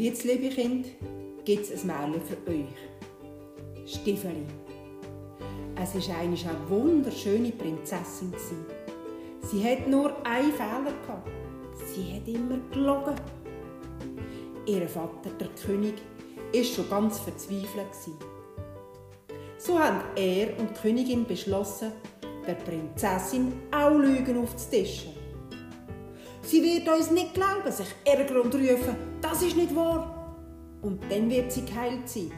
jetzt, 0.00 0.24
liebe 0.24 0.48
Kinder, 0.48 0.88
gibt 1.44 1.70
es 1.70 1.82
ein 1.82 1.86
Märchen 1.86 2.22
für 2.22 2.50
euch. 2.50 3.86
Stiefeli. 3.86 4.46
Es 5.82 5.94
war 6.08 6.18
eine 6.18 6.36
wunderschöne 6.68 7.52
Prinzessin. 7.52 8.32
Sie 9.42 9.64
hat 9.64 9.88
nur 9.88 10.14
einen 10.26 10.52
Fehler. 10.52 11.22
Sie 11.86 12.14
hat 12.14 12.28
immer 12.28 12.58
gelogen. 12.72 13.14
Ihr 14.66 14.88
Vater, 14.88 15.30
der 15.38 15.48
König, 15.64 15.94
war 16.52 16.64
schon 16.64 16.88
ganz 16.88 17.18
verzweifelt. 17.18 17.88
So 19.58 19.78
haben 19.78 20.00
er 20.16 20.58
und 20.58 20.70
die 20.70 20.80
Königin 20.80 21.26
beschlossen, 21.26 21.92
der 22.46 22.54
Prinzessin 22.54 23.52
auch 23.70 23.90
Lügen 23.90 24.38
aufzutischen. 24.38 25.19
Sie 26.50 26.64
wird 26.64 26.88
uns 26.88 27.12
nicht 27.12 27.32
glauben, 27.32 27.70
sich 27.70 27.86
ärgern 28.04 28.38
und 28.38 28.52
rufen, 28.52 28.96
das 29.20 29.40
ist 29.40 29.56
nicht 29.56 29.74
wahr. 29.76 30.36
Und 30.82 31.00
dann 31.08 31.30
wird 31.30 31.52
sie 31.52 31.64
geheilt 31.64 32.08
sein. 32.08 32.32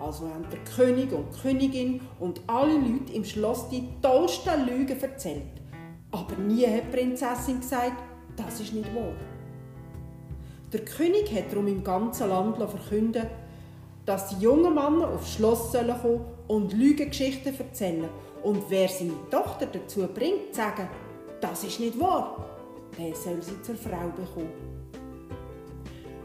Also 0.00 0.28
haben 0.28 0.44
der 0.50 0.58
König 0.64 1.12
und 1.12 1.26
die 1.32 1.40
Königin 1.40 2.00
und 2.18 2.40
alle 2.48 2.74
Leute 2.74 3.12
im 3.12 3.24
Schloss 3.24 3.68
die 3.68 3.86
tollsten 4.02 4.66
Lügen 4.66 5.00
erzählt. 5.00 5.62
Aber 6.10 6.34
nie 6.34 6.66
hat 6.66 6.92
die 6.92 6.96
Prinzessin 6.96 7.60
gesagt, 7.60 8.02
das 8.34 8.58
ist 8.58 8.72
nicht 8.72 8.92
wahr. 8.92 9.14
Der 10.72 10.84
König 10.84 11.32
hat 11.32 11.52
darum 11.52 11.68
im 11.68 11.84
ganzen 11.84 12.28
Land 12.28 12.56
verkünden, 12.56 13.28
dass 14.04 14.30
die 14.30 14.42
jungen 14.42 14.74
Männer 14.74 15.10
aufs 15.14 15.34
Schloss 15.34 15.70
kommen 15.70 15.94
sollen 16.02 16.20
und 16.48 16.72
Lügengeschichten 16.72 17.56
erzählen. 17.56 18.08
Und 18.42 18.64
wer 18.68 18.88
seine 18.88 19.12
Tochter 19.30 19.66
dazu 19.66 20.08
bringt, 20.12 20.52
zu 20.52 20.60
sagen, 20.60 20.88
das 21.48 21.64
ist 21.64 21.80
nicht 21.80 21.98
wahr, 22.00 22.44
der 22.98 23.14
soll 23.14 23.42
sie 23.42 23.60
zur 23.62 23.76
Frau 23.76 24.08
bekommen. 24.08 24.52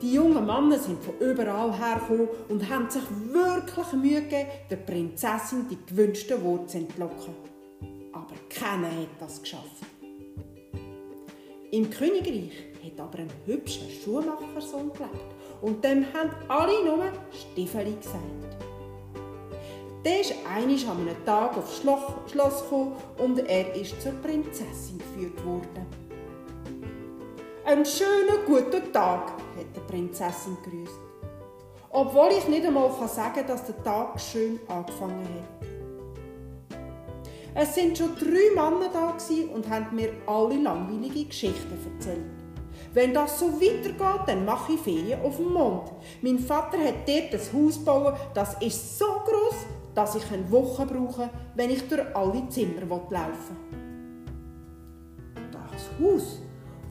Die 0.00 0.12
jungen 0.12 0.46
Männer 0.46 0.78
sind 0.78 1.02
von 1.02 1.18
überall 1.18 1.76
hergekommen 1.76 2.28
und 2.48 2.68
haben 2.68 2.88
sich 2.88 3.02
wirklich 3.32 3.92
Mühe 3.94 4.22
gegeben, 4.22 4.48
der 4.70 4.76
Prinzessin 4.76 5.66
die 5.68 5.78
gewünschten 5.86 6.42
Worte 6.44 6.66
zu 6.66 6.78
entlocken. 6.78 7.34
Aber 8.12 8.34
keiner 8.48 8.88
hat 8.88 9.08
das 9.18 9.42
geschafft. 9.42 9.84
Im 11.72 11.90
Königreich 11.90 12.52
hat 12.84 13.00
aber 13.00 13.18
ein 13.18 13.30
hübscher 13.44 13.90
Schuhmachersohn 14.02 14.92
gelebt 14.92 15.34
und 15.62 15.84
dem 15.84 16.06
haben 16.14 16.30
alle 16.48 16.84
nur 16.84 17.12
Stiefeli 17.32 17.94
gesagt. 17.96 18.67
Der 20.04 20.20
ist 20.20 20.34
einisch 20.48 20.86
an 20.86 21.00
einem 21.00 21.24
Tag 21.24 21.56
aufs 21.56 21.80
Schloss 21.80 22.62
gekommen 22.62 22.92
und 23.18 23.38
er 23.38 23.74
ist 23.74 24.00
zur 24.00 24.12
Prinzessin 24.12 24.98
geführt 24.98 25.44
worden. 25.44 25.86
Einen 27.64 27.84
schönen 27.84 28.46
guten 28.46 28.92
Tag, 28.92 29.32
hat 29.32 29.66
die 29.74 29.80
Prinzessin 29.90 30.56
grüßt. 30.62 31.00
Obwohl 31.90 32.28
ich 32.38 32.46
nicht 32.46 32.64
einmal 32.64 32.90
sagen 33.08 33.34
kann, 33.34 33.46
dass 33.48 33.66
der 33.66 33.82
Tag 33.82 34.20
schön 34.20 34.60
angefangen 34.68 35.24
hat. 35.24 35.68
Es 37.54 37.74
sind 37.74 37.98
schon 37.98 38.14
drei 38.14 38.54
Männer 38.54 38.88
da 38.92 39.16
und 39.52 39.68
haben 39.68 39.96
mir 39.96 40.12
alle 40.26 40.62
langweilige 40.62 41.24
Geschichten 41.24 41.76
erzählt. 41.92 42.24
Wenn 42.94 43.12
das 43.12 43.40
so 43.40 43.60
weitergeht, 43.60 44.28
dann 44.28 44.44
mache 44.44 44.74
ich 44.74 44.80
Ferien 44.80 45.20
auf 45.22 45.36
dem 45.36 45.52
Mond. 45.52 45.90
Mein 46.22 46.38
Vater 46.38 46.78
hat 46.78 47.06
dort 47.06 47.32
ein 47.34 47.40
Haus 47.66 47.78
gebaut, 47.78 48.14
das 48.32 48.54
ist 48.62 48.98
so 48.98 49.06
groß, 49.06 49.66
dass 49.98 50.14
ich 50.14 50.30
eine 50.30 50.48
Woche 50.48 50.86
brauche, 50.86 51.28
wenn 51.56 51.70
ich 51.70 51.88
durch 51.88 52.14
alle 52.14 52.48
Zimmer 52.50 52.82
laufen 53.10 53.56
will. 55.34 55.44
Das 55.50 55.90
Haus, 56.00 56.40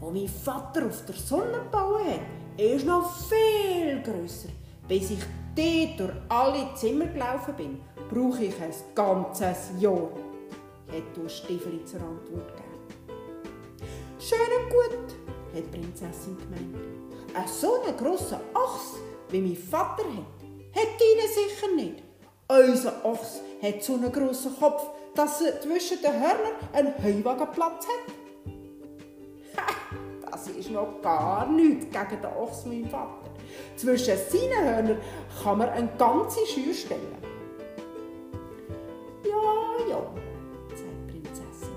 das 0.00 0.10
mein 0.12 0.26
Vater 0.26 0.86
auf 0.86 1.04
der 1.04 1.14
Sonne 1.14 1.52
gebaut 1.52 2.00
hat, 2.04 2.60
ist 2.60 2.84
noch 2.84 3.08
viel 3.28 4.02
grösser. 4.02 4.48
Bis 4.88 5.12
ich 5.12 5.20
dort 5.54 6.00
durch 6.00 6.18
alle 6.28 6.74
Zimmer 6.74 7.06
gelaufen 7.06 7.54
bin, 7.56 7.80
brauche 8.10 8.42
ich 8.42 8.60
ein 8.60 8.74
ganzes 8.92 9.70
Jahr, 9.78 10.10
hat 10.88 11.04
du 11.14 11.28
Stiefel 11.28 11.84
zur 11.84 12.00
Antwort 12.00 12.56
gegeben. 12.56 13.14
Schön 14.18 14.64
und 14.64 14.68
gut, 14.68 15.14
hat 15.54 15.62
die 15.64 15.78
Prinzessin 15.78 16.36
gemeint. 16.38 16.74
Ein 17.34 17.46
so 17.46 17.82
einen 17.84 17.96
grossen 17.96 18.38
Ochs, 18.52 18.96
wie 19.30 19.42
mein 19.42 19.54
Vater 19.54 20.02
hat, 20.02 20.74
hat 20.74 20.88
deine 20.98 21.28
sicher 21.28 21.72
nicht. 21.76 22.05
Unser 22.48 23.04
Ochs 23.04 23.40
hat 23.60 23.82
so 23.82 23.94
einen 23.94 24.12
grossen 24.12 24.56
Kopf, 24.56 24.86
dass 25.16 25.40
er 25.40 25.60
zwischen 25.60 26.00
den 26.00 26.12
Hörnern 26.12 26.54
einen 26.72 26.94
Heuwagenplatz 27.02 27.86
hat. 27.88 28.14
Ha, 29.56 30.30
das 30.30 30.46
ist 30.48 30.70
noch 30.70 31.02
gar 31.02 31.50
nichts 31.50 31.86
gegen 31.86 32.22
den 32.22 32.32
Ochs 32.38 32.64
meinem 32.64 32.88
Vater. 32.88 33.30
Zwischen 33.74 34.16
seinen 34.16 34.64
Hörnern 34.64 34.98
kann 35.42 35.58
man 35.58 35.70
eine 35.70 35.88
ganze 35.98 36.46
Schür 36.46 36.72
stellen. 36.72 37.16
Ja, 39.24 39.88
ja, 39.88 39.98
sagt 40.70 41.12
die 41.12 41.18
Prinzessin. 41.18 41.74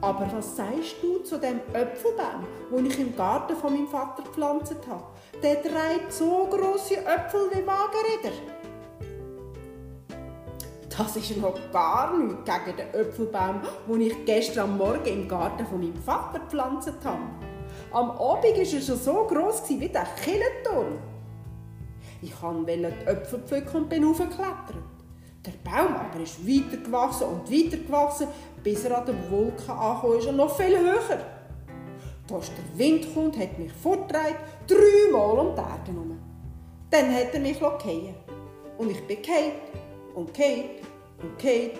Aber 0.00 0.26
was 0.32 0.56
sagst 0.56 0.96
du 1.02 1.18
zu 1.18 1.36
dem 1.36 1.60
Äpfelbaum, 1.74 2.46
den 2.72 2.86
ich 2.86 2.98
im 2.98 3.14
Garten 3.14 3.54
von 3.56 3.74
meinem 3.74 3.88
Vater 3.88 4.22
gepflanzt 4.22 4.74
habe? 4.88 5.04
Der 5.42 5.60
trägt 5.60 6.14
so 6.14 6.46
große 6.50 6.96
Äpfel 6.96 7.50
wie 7.52 7.66
Wagenräder. 7.66 8.59
Das 11.00 11.16
ist 11.16 11.34
noch 11.38 11.54
gar 11.72 12.14
nichts 12.14 12.44
gegen 12.44 12.76
den 12.76 12.92
Äpfelbaum, 12.92 13.62
den 13.88 14.00
ich 14.02 14.22
gestern 14.26 14.76
Morgen 14.76 15.06
im 15.06 15.26
Garten 15.26 15.64
von 15.64 15.80
meinem 15.80 15.96
Vater 15.96 16.40
gepflanzt 16.40 16.92
habe. 17.02 17.22
Am 17.90 18.10
Abend 18.10 18.20
war 18.20 18.42
er 18.44 18.66
schon 18.66 18.82
so 18.82 19.24
gross 19.26 19.62
wie 19.66 19.88
der 19.88 20.06
Killenturm. 20.22 20.98
Ich 22.20 22.42
wollte 22.42 22.76
die 22.76 23.06
Äpfel 23.06 23.38
pflücken 23.38 23.76
und 23.76 23.88
bin 23.88 24.04
hochgeklettert. 24.06 24.74
Der 25.46 25.52
Baum 25.64 25.94
aber 25.94 26.20
ist 26.22 26.46
weiter 26.46 26.76
gewachsen 26.76 27.28
und 27.28 27.50
weiter 27.50 27.78
gewachsen, 27.78 28.26
bis 28.62 28.84
er 28.84 28.98
an 28.98 29.06
den 29.06 29.30
Wolken 29.30 29.70
angekommen 29.70 30.18
ist 30.18 30.26
und 30.26 30.36
noch 30.36 30.54
viel 30.54 30.78
höher. 30.78 31.18
Ist 32.38 32.52
der 32.52 32.78
Wind 32.78 33.06
und 33.16 33.38
hat 33.38 33.58
mich 33.58 33.72
fortgetragen, 33.72 34.36
dreimal 34.66 35.46
um 35.46 35.54
die 35.54 35.60
Erde 35.62 35.92
herum. 35.92 36.18
Dann 36.90 37.14
hat 37.14 37.32
er 37.32 37.40
mich 37.40 37.56
fallen 37.56 38.14
Und 38.76 38.90
ich 38.90 39.06
bin 39.06 39.22
gefallen 39.22 39.52
und 40.14 40.34
gefallen 40.34 40.89
und 41.22 41.38
gefallen 41.38 41.70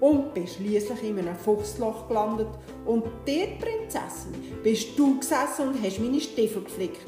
und 0.00 0.34
bin 0.34 0.46
schließlich 0.46 1.02
in 1.02 1.18
einem 1.18 1.36
Fuchsloch 1.36 2.08
gelandet 2.08 2.48
und 2.84 3.04
dort, 3.04 3.58
Prinzessin, 3.58 4.34
bist 4.62 4.98
du 4.98 5.18
gesessen 5.18 5.68
und 5.68 5.82
hast 5.82 6.00
meine 6.00 6.20
Stiefel 6.20 6.62
geflickt. 6.62 7.06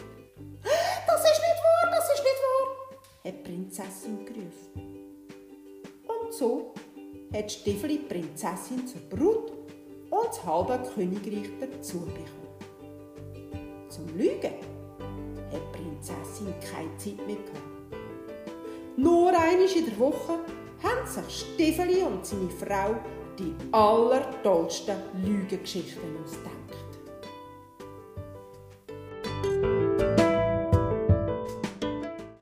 Das 1.07 1.23
ist 1.23 1.41
nicht 1.41 1.63
wahr, 1.65 1.91
das 1.91 2.05
ist 2.15 2.23
nicht 2.23 2.43
wahr, 2.43 2.99
hat 3.25 3.35
die 3.35 3.51
Prinzessin 3.51 4.25
gerufen. 4.25 4.89
Und 6.07 6.33
so 6.33 6.75
hat 7.35 7.53
Stiefel 7.53 7.91
die 7.91 7.99
Prinzessin 7.99 8.87
zur 8.87 9.01
Brut 9.03 9.53
und 10.11 10.27
das 10.27 10.45
halbe 10.45 10.81
Königreich 10.95 11.51
dazu 11.61 12.01
bekommen. 12.01 12.39
Zum 13.89 14.07
Lügen 14.17 14.55
hat 15.51 15.53
die 15.53 15.77
Prinzessin 15.77 16.55
keine 16.61 16.97
Zeit 16.97 17.27
mehr 17.27 17.37
gehabt. 17.37 17.79
Nur 18.97 19.29
einmal 19.29 19.69
in 19.77 19.85
der 19.85 19.99
Woche 19.99 20.39
haben 20.83 21.07
sich 21.07 21.47
Stefeli 21.55 22.03
und 22.03 22.25
seine 22.25 22.51
Frau 22.51 22.97
die 23.39 23.55
allertollsten 23.73 24.97
Lügengeschichten 25.25 26.03
ausgedacht. 26.23 26.98